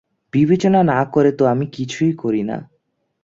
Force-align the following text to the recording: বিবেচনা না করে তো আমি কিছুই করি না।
বিবেচনা 0.33 0.81
না 0.83 0.99
করে 1.05 1.31
তো 1.31 1.43
আমি 1.45 1.65
কিছুই 1.67 2.11
করি 2.13 2.41
না। 2.43 2.57